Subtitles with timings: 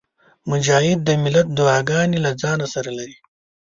[0.49, 3.15] مجاهد د ملت دعاګانې له ځانه سره لري.